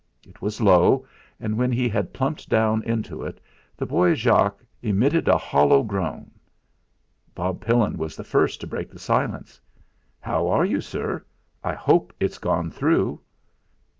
[0.27, 1.05] It was low,
[1.39, 3.39] and when he had plumped down into it,
[3.77, 6.31] the boy Jock emitted a hollow groan.
[7.35, 9.61] Bob Pillin was the first to break the silence.
[10.19, 11.23] "How are you, sir?
[11.63, 13.21] I hope it's gone through."